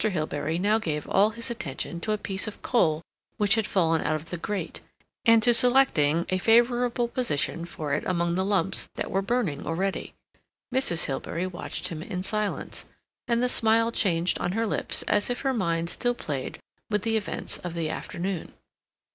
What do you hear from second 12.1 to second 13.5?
silence, and the